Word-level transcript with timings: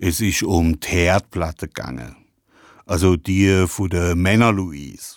Es 0.00 0.20
ist 0.20 0.44
um 0.44 0.78
die 0.78 0.86
Herdplatte 0.86 1.66
gegangen. 1.66 2.14
Also 2.86 3.16
die 3.16 3.66
von 3.66 3.90
der 3.90 4.14
Männer 4.14 4.52
Louise. 4.52 5.16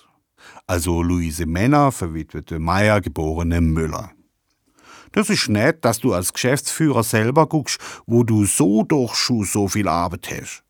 Also 0.65 1.03
Luise 1.03 1.45
Männer, 1.45 1.91
verwitwete 1.91 2.57
Meier, 2.57 2.99
geborene 2.99 3.61
Müller. 3.61 4.09
Das 5.11 5.29
ist 5.29 5.49
nett, 5.49 5.85
dass 5.85 5.99
du 5.99 6.15
als 6.15 6.33
Geschäftsführer 6.33 7.03
selber 7.03 7.45
guckst, 7.45 7.79
wo 8.07 8.23
du 8.23 8.45
so 8.45 8.81
doch 8.81 9.13
schon 9.13 9.43
so 9.43 9.67
viel 9.67 9.87
Arbeit 9.87 10.29
hast. 10.31 10.63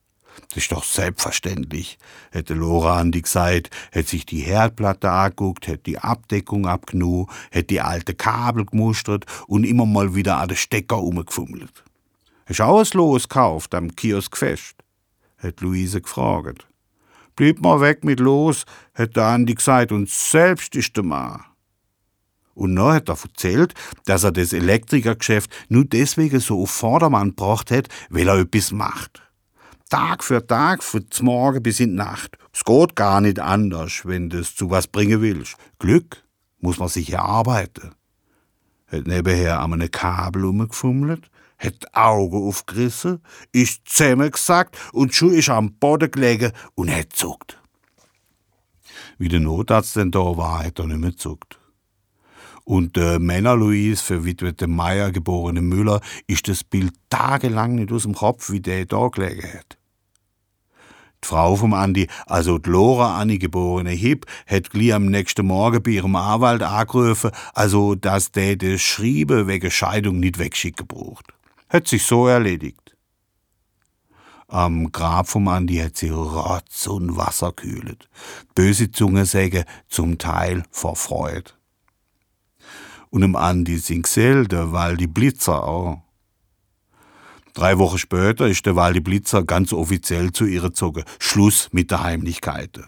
Das 0.49 0.57
ist 0.57 0.73
doch 0.73 0.83
selbstverständlich, 0.83 1.97
hätte 2.31 2.53
Lora 2.53 2.99
Andi 2.99 3.21
gesagt, 3.21 3.69
hätte 3.91 4.09
sich 4.09 4.25
die 4.25 4.41
Herdplatte 4.41 5.09
angeguckt, 5.09 5.67
hätte 5.67 5.83
die 5.83 5.99
Abdeckung 5.99 6.67
abgenommen, 6.67 7.27
hätte 7.49 7.67
die 7.67 7.81
alte 7.81 8.13
Kabel 8.13 8.65
gemustert 8.65 9.25
und 9.47 9.63
immer 9.63 9.85
mal 9.85 10.15
wieder 10.15 10.37
an 10.37 10.49
den 10.49 10.57
Stecker 10.57 11.01
umgefummelt. 11.01 11.85
Hast 12.51 12.59
du 12.59 12.63
auch 12.63 12.79
ein 12.79 12.97
Los 12.97 13.29
gekauft 13.29 13.73
am 13.73 13.95
Kiosk 13.95 14.35
fest? 14.35 14.75
hätte 15.37 15.63
Luise 15.63 16.01
gefragt. 16.01 16.67
Blieb 17.37 17.61
mal 17.61 17.79
weg 17.79 18.03
mit 18.03 18.19
Los, 18.19 18.65
hätte 18.93 19.23
Andi 19.23 19.55
gesagt, 19.55 19.93
und 19.93 20.09
selbst 20.09 20.75
ist 20.75 20.97
der 20.97 21.03
Mann. 21.03 21.45
Und 22.53 22.73
noch 22.73 22.91
hat 22.91 23.07
er 23.07 23.17
erzählt, 23.23 23.73
dass 24.05 24.25
er 24.25 24.33
das 24.33 24.51
Elektrikergeschäft 24.51 25.49
nur 25.69 25.85
deswegen 25.85 26.41
so 26.41 26.61
auf 26.61 26.71
Vordermann 26.71 27.29
gebracht 27.29 27.71
hat, 27.71 27.87
weil 28.09 28.27
er 28.27 28.39
etwas 28.39 28.73
macht. 28.73 29.21
Tag 29.89 30.21
für 30.21 30.45
Tag, 30.45 30.83
von 30.83 31.05
Morgen 31.21 31.63
bis 31.63 31.79
in 31.79 31.91
die 31.91 31.95
Nacht. 31.95 32.37
Es 32.53 32.65
geht 32.65 32.97
gar 32.97 33.21
nicht 33.21 33.39
anders, 33.39 34.01
wenn 34.05 34.29
du 34.29 34.39
es 34.39 34.55
zu 34.55 34.69
was 34.69 34.87
bringen 34.87 35.21
willst. 35.21 35.55
Glück 35.79 36.21
muss 36.59 36.79
man 36.79 36.89
sich 36.89 37.13
erarbeiten. 37.13 37.95
Hat 38.87 39.07
nebenher 39.07 39.61
an 39.61 39.71
einem 39.71 39.89
Kabel 39.89 40.43
umgefummelt, 40.43 41.31
die 41.69 41.93
Augen 41.93 42.47
aufgerissen, 42.47 43.21
ist 43.51 43.81
zusammengesackt 43.85 44.77
und 44.93 45.13
schon 45.13 45.33
ist 45.33 45.49
am 45.49 45.73
Boden 45.73 46.09
gelegen 46.09 46.51
und 46.75 46.91
hat 46.91 47.13
zuckt. 47.13 47.61
Wie 49.17 49.27
der 49.27 49.39
Notarzt 49.39 49.95
denn 49.95 50.11
da 50.11 50.35
war, 50.37 50.63
hat 50.63 50.79
er 50.79 50.87
nicht 50.87 50.99
mehr 50.99 51.15
zuckt. 51.15 51.59
Und 52.63 52.95
der 52.95 53.19
Männer 53.19 53.55
Louise, 53.55 54.03
verwitwete 54.03 54.67
Meier, 54.67 55.11
geborene 55.11 55.61
Müller, 55.61 56.01
ist 56.27 56.47
das 56.47 56.63
Bild 56.63 56.93
tagelang 57.09 57.75
nicht 57.75 57.91
aus 57.91 58.03
dem 58.03 58.13
Kopf, 58.13 58.49
wie 58.49 58.61
der 58.61 58.85
da 58.85 59.07
gelegen 59.07 59.47
hat. 59.53 59.77
Die 61.23 61.27
Frau 61.27 61.55
vom 61.55 61.73
Andi, 61.73 62.07
also 62.25 62.57
die 62.57 62.69
Lora 62.69 63.19
Anni 63.19 63.37
geborene 63.37 63.91
Hip, 63.91 64.25
hat 64.47 64.71
gleich 64.71 64.93
am 64.93 65.05
nächsten 65.05 65.45
Morgen 65.45 65.83
bei 65.83 65.91
ihrem 65.91 66.15
Anwalt 66.15 66.63
angerufen, 66.63 67.31
also 67.53 67.93
dass 67.93 68.31
der 68.31 68.55
das 68.55 68.81
Schriebe 68.81 69.45
wegen 69.45 69.69
Scheidung 69.69 70.19
nicht 70.19 70.39
wegschicken 70.39 70.87
braucht. 70.87 71.31
Hat 71.71 71.87
sich 71.87 72.03
so 72.05 72.27
erledigt. 72.27 72.97
Am 74.49 74.91
Grab 74.91 75.29
vom 75.29 75.47
Andi 75.47 75.77
hat 75.77 75.95
sie 75.95 76.09
Rotz 76.09 76.85
und 76.87 77.15
Wasser 77.15 77.53
kühlet. 77.53 78.09
Böse 78.53 78.91
Zunge 78.91 79.25
säge 79.25 79.63
zum 79.87 80.17
Teil 80.17 80.63
vor 80.69 80.97
Freude. 80.97 81.51
Und 83.09 83.23
im 83.23 83.37
Andi 83.37 83.77
sind 83.77 84.05
selten, 84.05 84.73
weil 84.73 84.97
die 84.97 85.07
Blitzer 85.07 85.63
auch. 85.63 86.01
Drei 87.53 87.77
Wochen 87.77 87.97
später 87.97 88.47
ist 88.47 88.65
der 88.65 88.75
Waldi 88.75 88.99
Blitzer 88.99 89.43
ganz 89.43 89.71
offiziell 89.71 90.33
zu 90.33 90.43
ihr 90.43 90.61
gezogen. 90.61 91.05
Schluss 91.19 91.69
mit 91.71 91.89
der 91.89 92.03
Heimlichkeiten. 92.03 92.87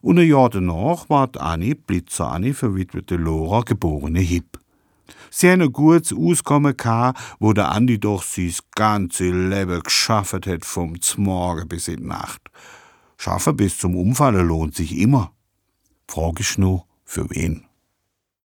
Und 0.00 0.20
ein 0.20 0.28
Jahr 0.28 0.48
danach 0.48 1.08
ward 1.08 1.38
Anni, 1.38 1.74
Blitzer 1.74 2.28
Anni, 2.30 2.54
verwitwete 2.54 3.16
Lora, 3.16 3.62
geborene 3.62 4.20
Hip. 4.20 4.59
Ein 5.42 5.72
gutes 5.72 6.12
Auskommen 6.12 6.76
gehabt, 6.76 7.20
wo 7.38 7.52
der 7.52 7.70
Andi 7.70 7.98
doch 7.98 8.22
sein 8.22 8.54
ganze 8.74 9.30
Leben 9.30 9.82
geschafft 9.82 10.46
hat, 10.46 10.64
vom 10.64 10.96
Morgen 11.16 11.68
bis 11.68 11.88
in 11.88 11.96
die 11.98 12.06
Nacht. 12.06 12.42
Schaffen 13.16 13.56
bis 13.56 13.78
zum 13.78 13.96
Umfallen 13.96 14.46
lohnt 14.46 14.74
sich 14.74 14.96
immer. 14.96 15.32
Frage 16.08 16.40
ist 16.40 16.58
nur, 16.58 16.84
für 17.04 17.28
wen? 17.30 17.69